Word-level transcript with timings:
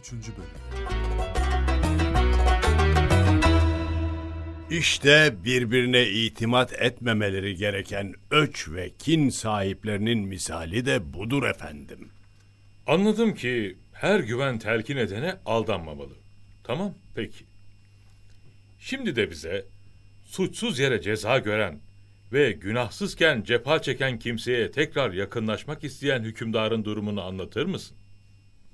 3. 0.00 0.12
Bölüm 0.12 0.28
İşte 4.70 5.34
birbirine 5.44 6.08
itimat 6.08 6.72
etmemeleri 6.72 7.56
gereken 7.56 8.14
öç 8.30 8.68
ve 8.68 8.90
kin 8.98 9.28
sahiplerinin 9.28 10.18
misali 10.18 10.86
de 10.86 11.12
budur 11.12 11.42
efendim. 11.42 12.08
Anladım 12.86 13.34
ki 13.34 13.76
her 13.92 14.20
güven 14.20 14.58
telkin 14.58 14.96
edene 14.96 15.36
aldanmamalı. 15.46 16.14
Tamam, 16.64 16.94
peki. 17.14 17.44
Şimdi 18.80 19.16
de 19.16 19.30
bize 19.30 19.64
suçsuz 20.26 20.78
yere 20.78 21.02
ceza 21.02 21.38
gören 21.38 21.78
ve 22.32 22.52
günahsızken 22.52 23.42
cefa 23.42 23.82
çeken 23.82 24.18
kimseye 24.18 24.70
tekrar 24.70 25.12
yakınlaşmak 25.12 25.84
isteyen 25.84 26.22
hükümdarın 26.22 26.84
durumunu 26.84 27.22
anlatır 27.22 27.66
mısın? 27.66 27.96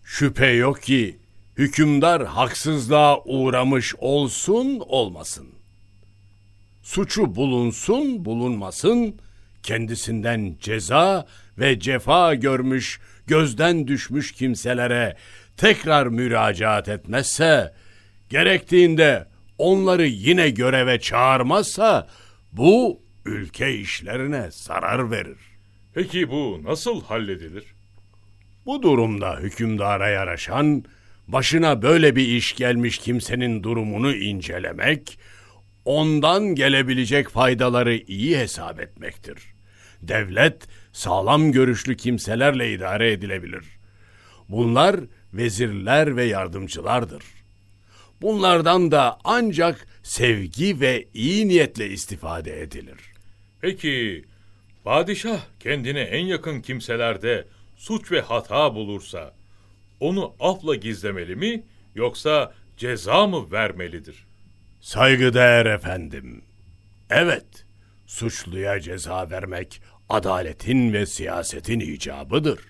Şüphe 0.05 0.47
yok 0.47 0.83
ki 0.83 1.19
hükümdar 1.59 2.27
haksızlığa 2.27 3.25
uğramış 3.25 3.95
olsun 3.99 4.81
olmasın. 4.87 5.49
Suçu 6.83 7.35
bulunsun 7.35 8.25
bulunmasın 8.25 9.17
kendisinden 9.63 10.57
ceza 10.61 11.27
ve 11.59 11.81
cefa 11.81 12.35
görmüş 12.35 13.01
gözden 13.27 13.89
düşmüş 13.89 14.33
kimselere 14.33 15.17
tekrar 15.57 16.07
müracaat 16.07 16.89
etmezse 16.89 17.75
gerektiğinde 18.29 19.27
onları 19.59 20.07
yine 20.07 20.51
göreve 20.51 21.01
çağırmazsa 21.01 22.09
bu 22.53 23.03
ülke 23.25 23.75
işlerine 23.75 24.49
zarar 24.51 25.11
verir. 25.11 25.39
Peki 25.95 26.31
bu 26.31 26.61
nasıl 26.65 27.03
halledilir? 27.03 27.74
Bu 28.67 28.83
durumda 28.83 29.39
hükümdara 29.39 30.09
yaraşan, 30.09 30.85
başına 31.29 31.83
böyle 31.83 32.17
bir 32.17 32.29
iş 32.29 32.57
gelmiş 32.57 32.99
kimsenin 32.99 33.63
durumunu 33.63 34.15
incelemek, 34.15 35.19
ondan 35.85 36.55
gelebilecek 36.55 37.29
faydaları 37.29 37.97
iyi 37.97 38.39
hesap 38.39 38.81
etmektir. 38.81 39.39
Devlet 40.03 40.69
sağlam 40.93 41.53
görüşlü 41.53 41.97
kimselerle 41.97 42.73
idare 42.73 43.13
edilebilir. 43.13 43.65
Bunlar 44.49 45.01
vezirler 45.33 46.17
ve 46.17 46.25
yardımcılardır. 46.25 47.25
Bunlardan 48.23 48.91
da 48.91 49.19
ancak 49.25 49.87
sevgi 50.03 50.81
ve 50.81 51.09
iyi 51.15 51.49
niyetle 51.49 51.91
istifade 51.91 52.63
edilir. 52.63 52.99
Peki 53.61 54.25
padişah 54.85 55.41
kendine 55.61 56.01
en 56.01 56.25
yakın 56.25 56.61
kimselerde 56.61 57.45
suç 57.85 58.13
ve 58.13 58.21
hata 58.21 58.75
bulursa 58.75 59.35
onu 60.01 60.35
afla 60.41 60.75
gizlemeli 60.75 61.37
mi 61.37 61.63
yoksa 61.95 62.53
ceza 62.77 63.27
mı 63.27 63.53
vermelidir? 63.53 64.27
Saygıdeğer 64.81 65.67
efendim. 65.67 66.45
Evet, 67.11 67.67
suçluya 68.07 68.81
ceza 68.81 69.31
vermek 69.31 69.83
adaletin 70.09 70.93
ve 70.93 71.07
siyasetin 71.07 71.81
icabıdır. 71.81 72.61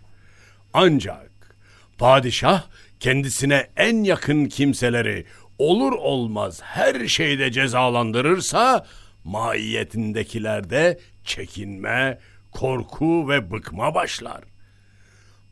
Ancak 0.72 1.56
padişah 1.98 2.66
kendisine 3.00 3.70
en 3.76 4.04
yakın 4.04 4.46
kimseleri 4.46 5.26
olur 5.58 5.92
olmaz 5.92 6.60
her 6.62 7.06
şeyde 7.08 7.52
cezalandırırsa 7.52 8.86
maiyetindekilerde 9.24 10.98
çekinme, 11.24 12.18
korku 12.52 13.28
ve 13.28 13.50
bıkma 13.50 13.94
başlar. 13.94 14.53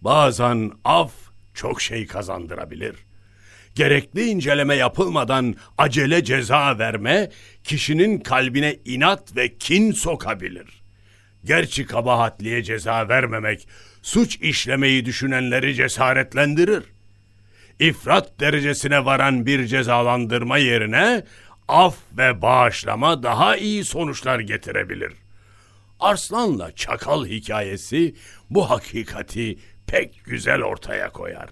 Bazen 0.04 0.72
af 0.84 1.12
çok 1.54 1.82
şey 1.82 2.06
kazandırabilir. 2.06 2.94
Gerekli 3.74 4.24
inceleme 4.24 4.74
yapılmadan 4.74 5.54
acele 5.78 6.24
ceza 6.24 6.78
verme 6.78 7.30
kişinin 7.64 8.18
kalbine 8.18 8.76
inat 8.84 9.36
ve 9.36 9.58
kin 9.58 9.92
sokabilir. 9.92 10.82
Gerçi 11.44 11.86
kabahatliye 11.86 12.62
ceza 12.62 13.08
vermemek 13.08 13.68
suç 14.02 14.36
işlemeyi 14.36 15.04
düşünenleri 15.04 15.74
cesaretlendirir. 15.74 16.84
İfrat 17.80 18.40
derecesine 18.40 19.04
varan 19.04 19.46
bir 19.46 19.66
cezalandırma 19.66 20.58
yerine 20.58 21.24
af 21.68 21.96
ve 22.18 22.42
bağışlama 22.42 23.22
daha 23.22 23.56
iyi 23.56 23.84
sonuçlar 23.84 24.40
getirebilir. 24.40 25.12
Arslanla 26.00 26.74
çakal 26.74 27.26
hikayesi 27.26 28.14
bu 28.50 28.70
hakikati 28.70 29.58
pek 29.86 30.24
güzel 30.24 30.62
ortaya 30.62 31.10
koyar. 31.10 31.48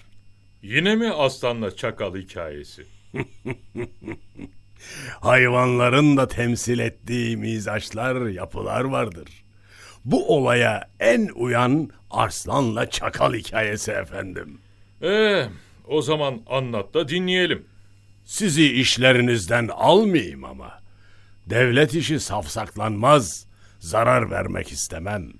Yine 0.62 0.96
mi 0.96 1.10
aslanla 1.10 1.76
çakal 1.76 2.16
hikayesi? 2.16 2.86
Hayvanların 5.20 6.16
da 6.16 6.28
temsil 6.28 6.78
ettiği 6.78 7.36
mizaçlar, 7.36 8.26
yapılar 8.28 8.84
vardır. 8.84 9.28
Bu 10.04 10.36
olaya 10.36 10.90
en 11.00 11.28
uyan 11.34 11.90
arslanla 12.10 12.90
çakal 12.90 13.34
hikayesi 13.34 13.90
efendim. 13.90 14.60
Ee, 15.02 15.46
o 15.88 16.02
zaman 16.02 16.40
anlat 16.46 16.94
da 16.94 17.08
dinleyelim. 17.08 17.64
Sizi 18.24 18.72
işlerinizden 18.72 19.68
almayayım 19.68 20.44
ama. 20.44 20.80
Devlet 21.46 21.94
işi 21.94 22.20
safsaklanmaz. 22.20 23.46
Zarar 23.78 24.30
vermek 24.30 24.72
istemem. 24.72 25.32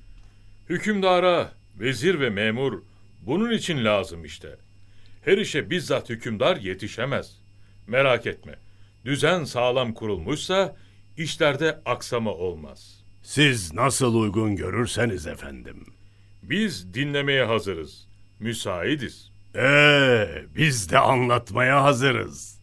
Hükümdara, 0.69 1.53
vezir 1.81 2.21
ve 2.21 2.31
memur 2.31 2.83
bunun 3.21 3.51
için 3.51 3.85
lazım 3.85 4.25
işte. 4.25 4.57
Her 5.25 5.39
işe 5.39 5.71
bizzat 5.71 6.11
hükümdar 6.11 6.57
yetişemez. 6.57 7.37
Merak 7.87 8.27
etme. 8.27 8.55
Düzen 9.05 9.45
sağlam 9.45 9.95
kurulmuşsa 9.95 10.77
işlerde 11.17 11.81
aksama 11.85 12.31
olmaz. 12.31 13.05
Siz 13.23 13.75
nasıl 13.75 14.15
uygun 14.15 14.57
görürseniz 14.57 15.27
efendim. 15.27 15.87
Biz 16.43 16.95
dinlemeye 16.95 17.45
hazırız. 17.45 18.07
Müsaitiz. 18.41 19.31
Ee, 19.57 20.45
biz 20.57 20.91
de 20.91 20.99
anlatmaya 20.99 21.85
hazırız. 21.85 22.61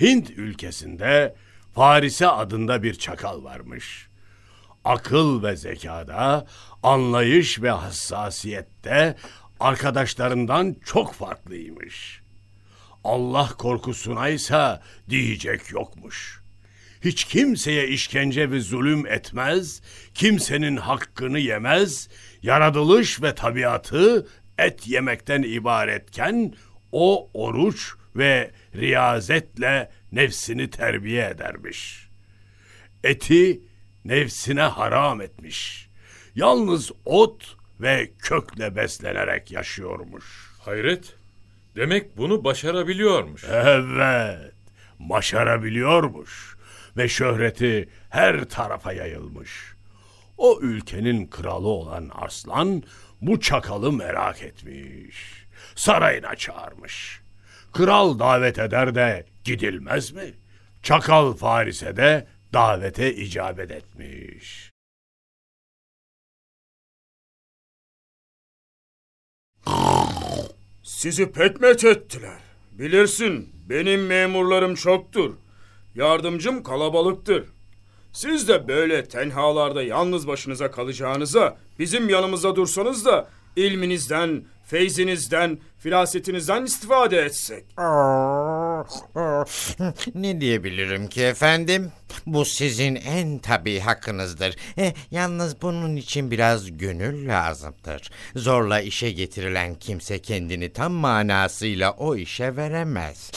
Hint 0.00 0.30
ülkesinde 0.30 1.34
Farise 1.74 2.28
adında 2.28 2.82
bir 2.82 2.94
çakal 2.94 3.44
varmış. 3.44 4.08
Akıl 4.84 5.42
ve 5.42 5.56
zekada, 5.56 6.46
anlayış 6.82 7.62
ve 7.62 7.70
hassasiyette 7.70 9.16
arkadaşlarından 9.60 10.76
çok 10.84 11.14
farklıymış. 11.14 12.22
Allah 13.04 13.48
korkusuna 13.58 14.28
ise 14.28 14.80
diyecek 15.10 15.70
yokmuş. 15.70 16.40
Hiç 17.04 17.24
kimseye 17.24 17.88
işkence 17.88 18.50
ve 18.50 18.60
zulüm 18.60 19.06
etmez, 19.06 19.82
kimsenin 20.14 20.76
hakkını 20.76 21.38
yemez, 21.38 22.08
yaratılış 22.42 23.22
ve 23.22 23.34
tabiatı 23.34 24.26
et 24.58 24.88
yemekten 24.88 25.42
ibaretken 25.42 26.54
o 26.92 27.30
oruç 27.34 27.94
ve 28.16 28.50
riyazetle 28.74 29.90
nefsini 30.12 30.70
terbiye 30.70 31.26
edermiş. 31.26 32.08
Eti 33.04 33.60
nefsine 34.04 34.62
haram 34.62 35.20
etmiş. 35.20 35.87
Yalnız 36.34 36.90
ot 37.04 37.56
ve 37.80 38.10
kökle 38.18 38.76
beslenerek 38.76 39.50
yaşıyormuş. 39.50 40.50
Hayret. 40.60 41.14
Demek 41.76 42.16
bunu 42.16 42.44
başarabiliyormuş. 42.44 43.44
Evet, 43.44 44.52
başarabiliyormuş 44.98 46.56
ve 46.96 47.08
şöhreti 47.08 47.88
her 48.10 48.44
tarafa 48.44 48.92
yayılmış. 48.92 49.72
O 50.38 50.60
ülkenin 50.60 51.26
kralı 51.26 51.68
olan 51.68 52.10
Arslan 52.14 52.82
bu 53.20 53.40
çakalı 53.40 53.92
merak 53.92 54.42
etmiş. 54.42 55.46
Sarayına 55.74 56.36
çağırmış. 56.36 57.20
Kral 57.72 58.18
davet 58.18 58.58
eder 58.58 58.94
de 58.94 59.26
gidilmez 59.44 60.12
mi? 60.12 60.34
Çakal 60.82 61.32
Faris'e 61.32 61.96
de 61.96 62.26
davete 62.52 63.14
icabet 63.14 63.70
etmiş. 63.70 64.70
Sizi 70.88 71.32
pek 71.32 71.60
met 71.60 71.84
ettiler. 71.84 72.38
Bilirsin 72.72 73.48
benim 73.68 74.06
memurlarım 74.06 74.74
çoktur. 74.74 75.34
Yardımcım 75.94 76.62
kalabalıktır. 76.62 77.44
Siz 78.12 78.48
de 78.48 78.68
böyle 78.68 79.04
tenhalarda 79.04 79.82
yalnız 79.82 80.28
başınıza 80.28 80.70
kalacağınıza 80.70 81.56
bizim 81.78 82.08
yanımızda 82.08 82.56
dursanız 82.56 83.04
da 83.04 83.28
ilminizden, 83.56 84.44
feyzinizden, 84.64 85.58
firasetinizden 85.78 86.64
istifade 86.64 87.18
etsek. 87.18 87.64
ne 90.14 90.40
diyebilirim 90.40 91.08
ki 91.08 91.22
efendim? 91.22 91.92
Bu 92.26 92.44
sizin 92.44 92.94
en 92.94 93.38
tabii 93.38 93.78
hakkınızdır. 93.78 94.56
E, 94.78 94.94
yalnız 95.10 95.62
bunun 95.62 95.96
için 95.96 96.30
biraz 96.30 96.78
gönül 96.78 97.28
lazımdır. 97.28 98.10
Zorla 98.36 98.80
işe 98.80 99.10
getirilen 99.10 99.74
kimse 99.74 100.18
kendini 100.18 100.72
tam 100.72 100.92
manasıyla 100.92 101.90
o 101.90 102.16
işe 102.16 102.56
veremez. 102.56 103.30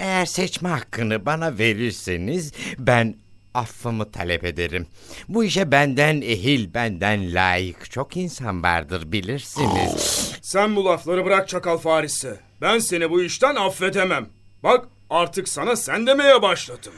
Eğer 0.00 0.26
seçme 0.26 0.68
hakkını 0.68 1.26
bana 1.26 1.58
verirseniz 1.58 2.52
ben 2.78 3.14
affımı 3.56 4.10
talep 4.10 4.44
ederim. 4.44 4.86
Bu 5.28 5.44
işe 5.44 5.72
benden 5.72 6.20
ehil, 6.20 6.74
benden 6.74 7.34
layık 7.34 7.90
çok 7.90 8.16
insan 8.16 8.62
vardır 8.62 9.12
bilirsiniz. 9.12 10.32
Sen 10.42 10.76
bu 10.76 10.84
lafları 10.84 11.24
bırak 11.24 11.48
çakal 11.48 11.78
Farisi. 11.78 12.36
Ben 12.60 12.78
seni 12.78 13.10
bu 13.10 13.22
işten 13.22 13.54
affedemem. 13.54 14.28
Bak 14.62 14.88
artık 15.10 15.48
sana 15.48 15.76
sen 15.76 16.06
demeye 16.06 16.42
başladım. 16.42 16.92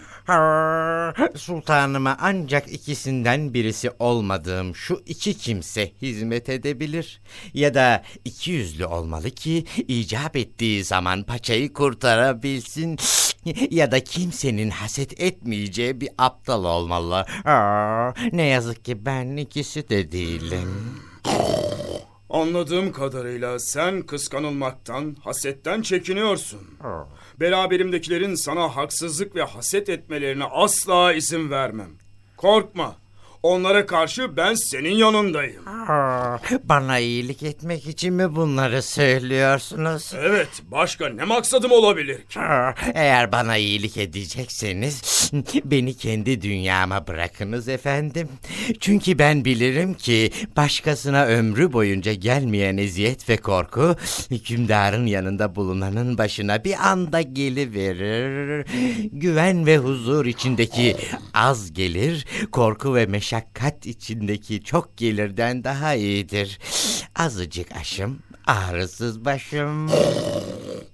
Sultanıma 1.37 2.17
ancak 2.21 2.73
ikisinden 2.73 3.55
birisi 3.55 3.91
olmadığım 3.99 4.77
şu 4.77 5.03
iki 5.07 5.35
kimse 5.35 5.93
hizmet 6.03 6.49
edebilir. 6.49 7.21
Ya 7.55 7.75
da 7.75 8.03
iki 8.25 8.51
yüzlü 8.51 8.87
olmalı 8.87 9.31
ki 9.31 9.65
icap 9.89 10.37
ettiği 10.37 10.85
zaman 10.85 11.23
paçayı 11.23 11.73
kurtarabilsin. 11.73 12.99
Ya 13.71 13.91
da 13.93 14.05
kimsenin 14.05 14.71
haset 14.71 15.21
etmeyeceği 15.21 16.01
bir 16.01 16.09
aptal 16.19 16.65
olmalı. 16.65 17.27
Ne 18.33 18.43
yazık 18.43 18.85
ki 18.85 19.07
ben 19.07 19.37
ikisi 19.37 19.89
de 19.89 20.13
değilim. 20.13 20.98
Anladığım 22.31 22.93
kadarıyla 22.93 23.59
sen 23.59 24.03
kıskanılmaktan, 24.03 25.17
hasetten 25.25 25.83
çekiniyorsun. 25.83 26.61
Beraberimdekilerin 27.41 28.35
sana 28.35 28.77
haksızlık 28.77 29.37
ve 29.37 29.43
haset 29.43 29.89
etmelerine 29.89 30.45
asla 30.45 31.13
izin 31.13 31.51
vermem. 31.51 31.91
Korkma. 32.37 32.97
Onlara 33.43 33.87
karşı 33.87 34.37
ben 34.37 34.55
senin 34.55 34.95
yanındayım. 34.95 35.69
Aa, 35.69 36.39
bana 36.65 36.99
iyilik 36.99 37.43
etmek 37.43 37.87
için 37.87 38.15
mi 38.15 38.37
bunları 38.37 38.83
söylüyorsunuz? 38.83 40.13
Evet, 40.17 40.49
başka 40.71 41.09
ne 41.09 41.25
maksadım 41.25 41.73
olabilir 41.73 42.23
ki? 42.23 42.41
Aa, 42.41 42.75
Eğer 42.95 43.33
bana 43.33 43.57
iyilik 43.57 43.97
edecekseniz 43.97 45.31
beni 45.65 45.97
kendi 45.97 46.43
dünyama 46.43 47.07
bırakınız 47.07 47.69
efendim. 47.69 48.29
Çünkü 48.81 49.19
ben 49.19 49.45
bilirim 49.45 49.95
ki 49.95 50.31
başkasına 50.57 51.25
ömrü 51.27 51.73
boyunca 51.73 52.13
gelmeyen 52.13 52.77
eziyet 52.77 53.29
ve 53.29 53.37
korku 53.37 53.97
hükümdarın 54.31 55.07
yanında 55.07 55.55
bulunanın 55.57 56.19
başına 56.19 56.65
bir 56.65 56.89
anda 56.91 57.21
geliverir. 57.23 58.67
Güven 59.13 59.67
ve 59.67 59.79
huzur 59.79 60.27
içindeki 60.27 60.97
az 61.35 61.73
gelir, 61.73 62.27
korku 62.53 62.95
ve 62.95 63.07
meşakkat 63.33 63.87
içindeki 63.87 64.63
çok 64.65 64.97
gelirden 64.97 65.65
daha 65.65 65.95
iyidir. 65.95 66.59
Azıcık 67.17 67.73
aşım, 67.77 68.19
ağrısız 68.47 69.25
başım. 69.25 69.91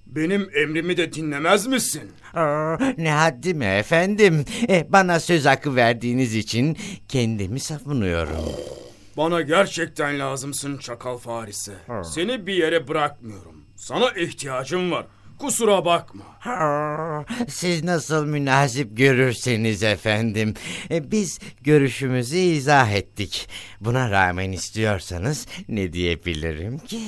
Benim 0.05 0.49
emrimi 0.55 0.97
de 0.97 1.13
dinlemez 1.13 1.67
misin? 1.67 2.11
Aa, 2.33 2.77
ne 2.97 3.11
haddime 3.11 3.77
efendim. 3.77 4.45
E, 4.69 4.87
bana 4.89 5.19
söz 5.19 5.45
hakkı 5.45 5.75
verdiğiniz 5.75 6.35
için 6.35 6.77
kendimi 7.07 7.59
savunuyorum. 7.59 8.45
Bana 9.17 9.41
gerçekten 9.41 10.19
lazımsın 10.19 10.77
çakal 10.77 11.17
farisi. 11.17 11.71
Seni 12.03 12.47
bir 12.47 12.53
yere 12.53 12.87
bırakmıyorum. 12.87 13.61
Sana 13.75 14.11
ihtiyacım 14.11 14.91
var. 14.91 15.05
Kusura 15.39 15.85
bakma. 15.85 16.23
Siz 17.49 17.83
nasıl 17.83 18.25
münasip 18.25 18.97
görürseniz 18.97 19.83
efendim. 19.83 20.53
E, 20.91 21.11
biz 21.11 21.39
görüşümüzü 21.61 22.37
izah 22.37 22.91
ettik. 22.91 23.49
Buna 23.81 24.11
rağmen 24.11 24.51
istiyorsanız 24.51 25.47
ne 25.69 25.93
diyebilirim 25.93 26.77
ki? 26.77 26.99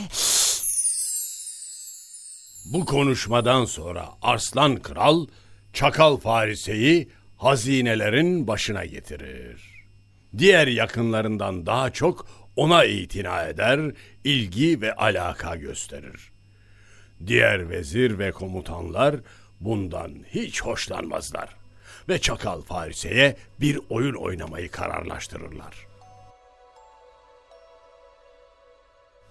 Bu 2.73 2.85
konuşmadan 2.85 3.65
sonra 3.65 4.09
Arslan 4.21 4.75
Kral 4.75 5.27
Çakal 5.73 6.17
Farise'yi 6.17 7.09
hazinelerin 7.37 8.47
başına 8.47 8.85
getirir. 8.85 9.61
Diğer 10.37 10.67
yakınlarından 10.67 11.65
daha 11.65 11.89
çok 11.89 12.27
ona 12.55 12.85
itina 12.85 13.43
eder, 13.43 13.79
ilgi 14.23 14.81
ve 14.81 14.95
alaka 14.95 15.55
gösterir. 15.55 16.31
Diğer 17.25 17.69
vezir 17.69 18.19
ve 18.19 18.31
komutanlar 18.31 19.15
bundan 19.59 20.11
hiç 20.29 20.61
hoşlanmazlar 20.61 21.55
ve 22.09 22.19
Çakal 22.21 22.61
Farise'ye 22.61 23.37
bir 23.61 23.79
oyun 23.89 24.15
oynamayı 24.15 24.71
kararlaştırırlar. 24.71 25.87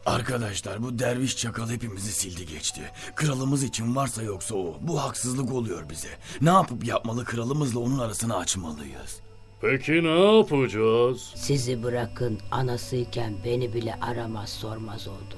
Arkadaşlar 0.06 0.83
bu 0.83 0.99
derviş 0.99 1.37
çakal 1.37 1.71
hepimizi 1.71 2.12
sildi 2.12 2.47
geçti. 2.47 2.81
Kralımız 3.15 3.62
için 3.62 3.97
varsa 3.97 4.23
yoksa 4.23 4.55
o. 4.55 4.79
Bu 4.81 5.03
haksızlık 5.03 5.53
oluyor 5.53 5.91
bize. 5.91 6.09
Ne 6.41 6.50
yapıp 6.50 6.85
yapmalı 6.85 7.25
kralımızla 7.25 7.81
onun 7.81 7.99
arasını 7.99 8.37
açmalıyız. 8.37 9.21
Peki 9.61 9.93
ne 9.93 10.37
yapacağız? 10.37 11.33
Sizi 11.37 11.83
bırakın 11.83 12.38
anasıyken 12.50 13.35
beni 13.44 13.75
bile 13.75 13.94
aramaz 14.00 14.49
sormaz 14.49 15.09
oldu. 15.09 15.37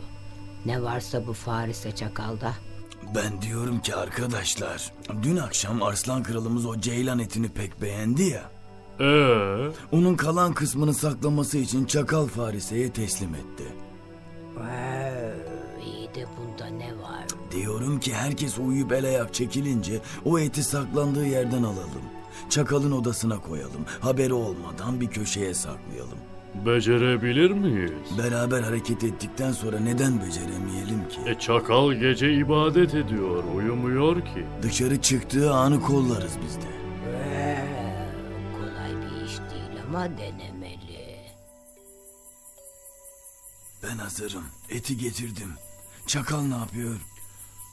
Ne 0.66 0.82
varsa 0.82 1.26
bu 1.26 1.32
Faris'e 1.32 1.92
çakalda. 1.96 2.52
Ben 3.14 3.42
diyorum 3.42 3.80
ki 3.80 3.94
arkadaşlar, 3.94 4.92
dün 5.22 5.36
akşam 5.36 5.82
Arslan 5.82 6.22
kralımız 6.22 6.66
o 6.66 6.80
ceylan 6.80 7.18
etini 7.18 7.48
pek 7.48 7.82
beğendi 7.82 8.22
ya. 8.22 8.50
Ee, 9.00 9.70
Onun 9.92 10.14
kalan 10.16 10.52
kısmını 10.54 10.94
saklaması 10.94 11.58
için 11.58 11.84
çakal 11.84 12.26
fariseye 12.26 12.92
teslim 12.92 13.34
etti. 13.34 13.64
İyi 15.86 16.14
de 16.14 16.26
bunda 16.38 16.66
ne 16.66 16.98
var? 16.98 17.24
Diyorum 17.52 18.00
ki 18.00 18.14
herkes 18.14 18.58
uyuyup 18.58 18.92
el 18.92 19.04
ayak 19.04 19.34
çekilince 19.34 20.00
o 20.24 20.38
eti 20.38 20.64
saklandığı 20.64 21.26
yerden 21.26 21.62
alalım. 21.62 22.02
Çakalın 22.50 22.92
odasına 22.92 23.40
koyalım. 23.40 23.84
Haberi 24.00 24.32
olmadan 24.32 25.00
bir 25.00 25.06
köşeye 25.06 25.54
saklayalım. 25.54 26.18
Becerebilir 26.54 27.50
miyiz? 27.50 28.18
Beraber 28.18 28.62
hareket 28.62 29.04
ettikten 29.04 29.52
sonra 29.52 29.78
neden 29.80 30.20
beceremeyelim 30.20 31.08
ki? 31.08 31.20
E 31.26 31.38
çakal 31.38 31.92
gece 31.92 32.34
ibadet 32.34 32.94
ediyor, 32.94 33.44
uyumuyor 33.56 34.20
ki. 34.20 34.46
Dışarı 34.62 35.02
çıktığı 35.02 35.54
anı 35.54 35.80
kollarız 35.80 36.32
biz 36.46 36.56
de. 36.56 36.70
Kolay 38.52 38.90
bir 39.02 39.26
iş 39.26 39.38
değil 39.38 39.82
ama 39.88 40.04
denemeli. 40.18 41.18
Ben 43.82 43.98
hazırım. 43.98 44.44
Eti 44.70 44.96
getirdim. 44.96 45.52
Çakal 46.06 46.42
ne 46.42 46.54
yapıyor? 46.56 46.96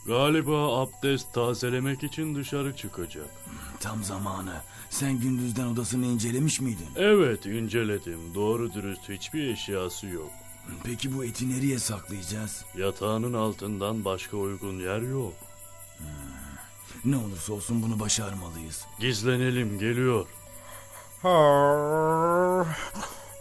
Galiba 0.06 0.82
abdest 0.82 1.34
tazelemek 1.34 2.04
için 2.04 2.36
dışarı 2.36 2.76
çıkacak. 2.76 3.28
Tam 3.80 4.04
zamanı. 4.04 4.54
Sen 4.90 5.20
gündüzden 5.20 5.66
odasını 5.66 6.06
incelemiş 6.06 6.62
miydin? 6.62 6.88
Evet 6.96 7.46
inceledim. 7.46 8.20
Doğru 8.36 8.74
dürüst 8.74 9.10
hiçbir 9.10 9.48
eşyası 9.54 10.08
yok. 10.08 10.30
Peki 10.84 11.18
bu 11.18 11.26
eti 11.26 11.50
nereye 11.50 11.80
saklayacağız? 11.80 12.66
Yatağının 12.78 13.34
altından 13.34 14.06
başka 14.06 14.38
uygun 14.38 14.80
yer 14.80 15.02
yok. 15.02 15.34
Ne 17.06 17.18
olursa 17.18 17.54
olsun 17.54 17.82
bunu 17.84 18.00
başarmalıyız. 18.00 18.86
Gizlenelim 19.00 19.80
geliyor. 19.80 20.26
Oh, 21.24 22.66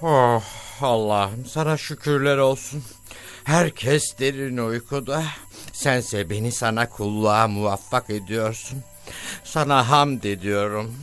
oh, 0.03 0.43
Allah'ım 0.81 1.45
sana 1.47 1.77
şükürler 1.77 2.39
olsun. 2.39 2.83
Herkes 3.45 4.19
derin 4.19 4.57
uykuda. 4.57 5.25
Sense 5.73 6.31
beni 6.31 6.53
sana 6.53 6.89
kulluğa 6.89 7.49
muvaffak 7.49 8.11
ediyorsun. 8.11 8.79
Sana 9.45 9.91
hamd 9.91 10.23
ediyorum. 10.23 10.95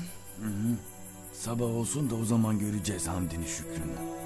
Sabah 1.34 1.66
olsun 1.66 2.10
da 2.10 2.16
o 2.16 2.26
zaman 2.26 2.60
göreceğiz 2.60 3.08
hamdini 3.08 3.48
şükrünü. 3.48 4.21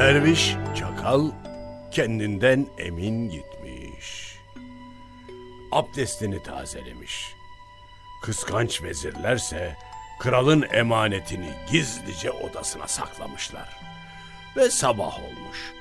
Derviş 0.00 0.56
çakal 0.76 1.30
kendinden 1.90 2.66
emin 2.78 3.30
gitmiş. 3.30 4.36
Abdestini 5.72 6.42
tazelemiş. 6.42 7.34
Kıskanç 8.22 8.82
vezirlerse 8.82 9.76
kralın 10.18 10.62
emanetini 10.72 11.54
gizlice 11.70 12.30
odasına 12.30 12.86
saklamışlar. 12.86 13.78
Ve 14.56 14.70
sabah 14.70 15.18
olmuş. 15.18 15.72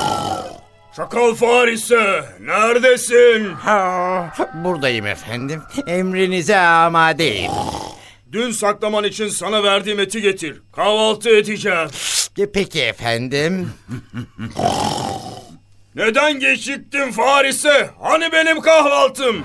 Çakal 0.96 1.34
Farisi 1.34 1.98
neredesin? 2.40 3.52
Ha, 3.54 4.32
buradayım 4.54 5.06
efendim. 5.06 5.62
Emrinize 5.86 6.56
amadeyim. 6.56 7.52
Dün 8.32 8.50
saklaman 8.50 9.04
için 9.04 9.28
sana 9.28 9.62
verdiğim 9.62 10.00
eti 10.00 10.22
getir. 10.22 10.62
Kahvaltı 10.72 11.30
edeceğiz. 11.36 12.30
E, 12.38 12.52
Peki 12.52 12.82
efendim. 12.82 13.70
Neden 15.94 16.40
geciktin 16.40 17.10
Farisi? 17.12 17.90
Hani 18.02 18.32
benim 18.32 18.60
kahvaltım? 18.60 19.44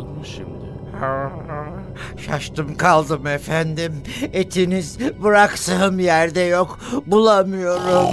Çuvalladın 0.00 0.18
mı 0.18 0.26
şimdi? 0.26 0.60
Şaştım 2.26 2.76
kaldım 2.76 3.26
efendim. 3.26 4.02
Etiniz 4.32 4.98
bıraksam 5.22 5.98
yerde 5.98 6.40
yok. 6.40 6.78
Bulamıyorum. 7.06 8.08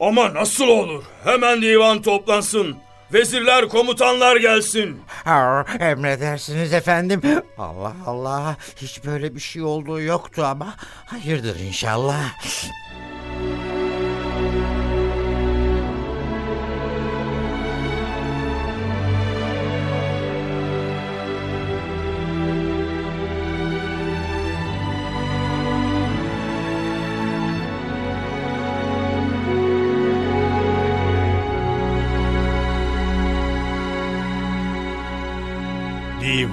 Ama 0.00 0.34
nasıl 0.34 0.68
olur? 0.68 1.04
Hemen 1.24 1.62
divan 1.62 2.02
toplansın. 2.02 2.76
Vezirler, 3.12 3.68
komutanlar 3.68 4.36
gelsin. 4.36 5.00
Ha, 5.24 5.64
emredersiniz 5.80 6.72
efendim. 6.72 7.20
Allah 7.58 7.92
Allah. 8.06 8.56
Hiç 8.76 9.04
böyle 9.04 9.34
bir 9.34 9.40
şey 9.40 9.62
olduğu 9.62 10.00
yoktu 10.00 10.44
ama. 10.44 10.74
Hayırdır 11.06 11.60
inşallah. 11.60 12.20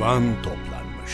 Divan 0.03 0.36
toplanmış. 0.43 1.12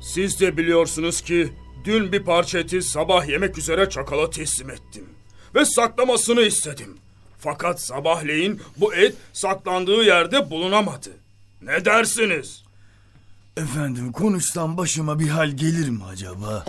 Siz 0.00 0.40
de 0.40 0.56
biliyorsunuz 0.56 1.20
ki 1.20 1.52
dün 1.84 2.12
bir 2.12 2.22
parça 2.22 2.58
eti 2.58 2.82
sabah 2.82 3.28
yemek 3.28 3.58
üzere 3.58 3.90
çakala 3.90 4.30
teslim 4.30 4.70
ettim. 4.70 5.04
Ve 5.54 5.64
saklamasını 5.64 6.40
istedim. 6.40 6.98
Fakat 7.38 7.80
sabahleyin 7.80 8.60
bu 8.76 8.94
et 8.94 9.14
saklandığı 9.32 10.02
yerde 10.02 10.50
bulunamadı. 10.50 11.10
Ne 11.62 11.84
dersiniz? 11.84 12.64
Efendim 13.56 14.12
konuşsam 14.12 14.76
başıma 14.76 15.18
bir 15.18 15.28
hal 15.28 15.50
gelir 15.50 15.88
mi 15.88 16.04
acaba? 16.04 16.64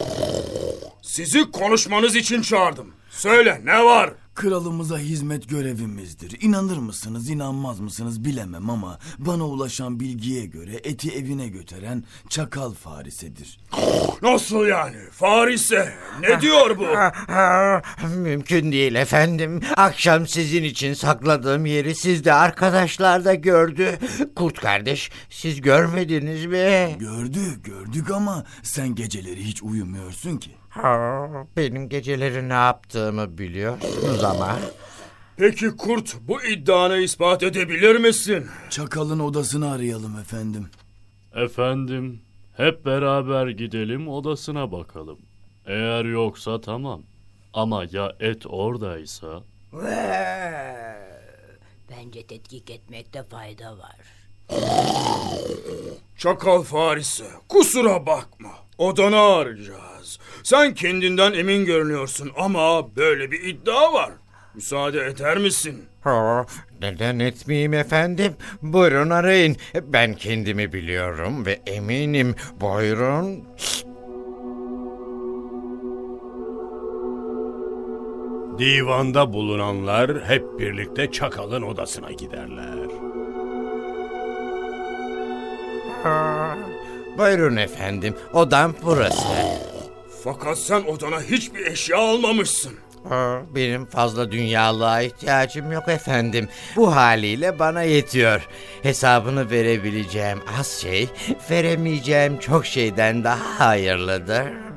Sizi 1.02 1.52
konuşmanız 1.52 2.16
için 2.16 2.42
çağırdım. 2.42 2.92
Söyle 3.10 3.62
ne 3.64 3.84
var? 3.84 4.10
Kralımıza 4.36 4.98
hizmet 5.00 5.50
görevimizdir. 5.50 6.42
İnanır 6.42 6.78
mısınız, 6.78 7.30
inanmaz 7.30 7.80
mısınız 7.80 8.26
bilemem 8.26 8.70
ama 8.70 9.00
bana 9.18 9.44
ulaşan 9.48 10.00
bilgiye 10.00 10.46
göre 10.46 10.76
eti 10.84 11.12
evine 11.12 11.48
götüren 11.48 12.04
çakal 12.30 12.74
farisedir. 12.74 13.60
Nasıl 14.22 14.66
yani? 14.66 14.98
Farise. 15.12 15.94
Ne 16.22 16.42
diyor 16.42 16.78
bu? 16.78 16.88
Ha, 17.28 17.82
Mümkün 18.18 18.72
değil 18.72 18.96
efendim. 18.96 19.62
Akşam 19.78 20.28
sizin 20.28 20.64
için 20.64 20.94
sakladığım 20.94 21.66
yeri 21.66 21.96
siz 21.96 22.24
de 22.26 22.34
arkadaşlar 22.34 23.26
da 23.26 23.34
gördü. 23.34 24.00
Kurt 24.36 24.60
kardeş 24.60 25.12
siz 25.30 25.62
görmediniz 25.62 26.46
mi? 26.46 26.96
Gördük, 27.00 27.66
gördük 27.66 28.12
ama 28.12 28.44
sen 28.64 28.96
geceleri 28.96 29.44
hiç 29.44 29.64
uyumuyorsun 29.64 30.38
ki. 30.38 30.52
Ha, 30.70 31.28
benim 31.58 31.90
geceleri 31.90 32.50
ne 32.50 32.54
yaptığımı 32.54 33.38
biliyorsunuz 33.38 34.24
ama. 34.24 34.60
Peki 35.38 35.68
Kurt 35.78 36.16
bu 36.22 36.44
iddianı 36.44 36.98
ispat 36.98 37.44
edebilir 37.44 37.96
misin? 37.96 38.48
Çakalın 38.70 39.20
odasını 39.20 39.72
arayalım 39.72 40.20
efendim. 40.20 40.68
Efendim, 41.36 42.22
hep 42.58 42.86
beraber 42.86 43.48
gidelim 43.48 44.08
odasına 44.08 44.72
bakalım. 44.72 45.20
Eğer 45.66 46.06
yoksa 46.06 46.62
tamam. 46.62 47.02
Ama 47.54 47.86
ya 47.92 48.16
et 48.20 48.46
oradaysa? 48.46 49.44
Bence 51.92 52.24
tetkik 52.28 52.70
etmekte 52.70 53.24
fayda 53.24 53.78
var. 53.78 53.96
Çakal 56.18 56.64
Farisi, 56.64 57.24
kusura 57.50 58.06
bakma. 58.06 58.52
Odanı 58.80 59.20
arayacağız. 59.20 60.20
Sen 60.44 60.74
kendinden 60.74 61.34
emin 61.34 61.66
görünüyorsun 61.66 62.32
ama 62.38 62.96
böyle 62.96 63.32
bir 63.32 63.44
iddia 63.44 63.94
var. 63.94 64.12
Müsaade 64.56 65.06
eder 65.06 65.38
misin? 65.38 65.86
Ha, 66.02 66.46
neden 66.82 67.20
etmeyeyim 67.20 67.74
efendim? 67.74 68.34
Buyurun 68.62 69.10
arayın. 69.10 69.56
Ben 69.84 70.14
kendimi 70.14 70.74
biliyorum 70.74 71.46
ve 71.46 71.60
eminim. 71.68 72.36
Buyurun. 72.62 73.44
Divanda 78.60 79.34
bulunanlar 79.34 80.24
hep 80.26 80.60
birlikte 80.60 81.12
çakalın 81.12 81.62
odasına 81.62 82.12
giderler. 82.12 82.90
Ha, 86.04 86.58
buyurun 87.20 87.56
efendim. 87.56 88.16
Odam 88.34 88.76
burası. 88.84 89.28
Fakat 90.24 90.58
sen 90.58 90.84
odana 90.84 91.22
hiçbir 91.22 91.66
eşya 91.66 91.98
almamışsın. 91.98 92.74
Benim 93.56 93.86
fazla 93.86 94.32
dünyalığa 94.32 95.02
ihtiyacım 95.02 95.72
yok 95.72 95.88
efendim. 95.88 96.50
Bu 96.76 96.96
haliyle 96.96 97.60
bana 97.60 97.84
yetiyor. 97.84 98.48
Hesabını 98.84 99.52
verebileceğim 99.52 100.40
az 100.60 100.68
şey, 100.68 101.10
veremeyeceğim 101.52 102.40
çok 102.40 102.66
şeyden 102.66 103.24
daha 103.24 103.60
hayırlıdır. 103.60 104.69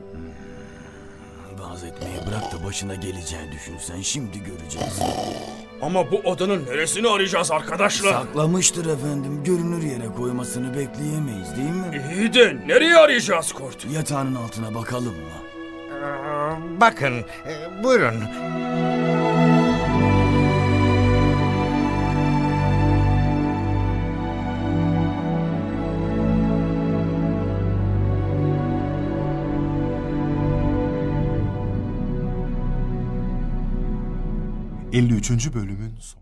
Başına 2.73 2.95
geleceğini 2.95 3.53
düşünsen 3.53 4.01
şimdi 4.03 4.39
göreceksin. 4.45 5.05
Ama 5.83 6.11
bu 6.11 6.17
odanın 6.17 6.67
neresini 6.67 7.09
arayacağız 7.09 7.51
arkadaşlar? 7.51 8.13
Saklamıştır 8.13 8.87
efendim. 8.87 9.45
Görünür 9.45 9.83
yere 9.83 10.07
koymasını 10.17 10.77
bekleyemeyiz 10.79 11.57
değil 11.57 11.71
mi? 11.71 12.03
İyi 12.17 12.35
de 12.35 12.57
nereye 12.67 12.97
arayacağız 12.97 13.53
Kurt? 13.53 13.87
Yatağının 13.93 14.35
altına 14.35 14.75
bakalım 14.75 15.15
mı? 15.15 15.33
Ha, 16.03 16.59
Bakın, 16.81 17.19
e, 17.47 17.83
buyurun. 17.85 18.15
...53. 34.93 35.55
bölümün 35.55 35.95
sonu. 36.01 36.21